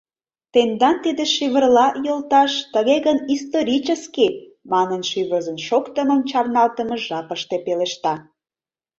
—Тендан 0.53 0.95
тиде 1.03 1.23
шӱвырла, 1.33 1.87
йолташ, 2.05 2.51
тыге 2.73 2.97
гын, 3.05 3.17
исторический!— 3.35 4.31
манын, 4.71 5.01
шӱвырзын 5.09 5.57
шоктымым 5.67 6.19
чарналтымыж 6.29 7.01
жапыште 7.09 7.57
пелешта. 7.65 8.13